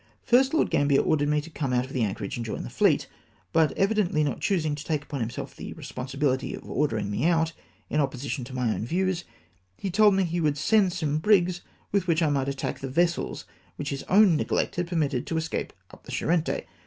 [0.27, 3.05] Fii^st, Lord Gambler ordered me to come out of the anchorage and join the fleet!
[3.53, 7.53] but evidently not choosing to take upon himself the responsibility of ordering me out,
[7.87, 9.25] in opposition to my own views,
[9.77, 11.61] he told me he would send some brigs
[11.91, 13.45] with which I might attack vessels
[13.75, 16.65] which his own neglect had permitted to escape up the Charente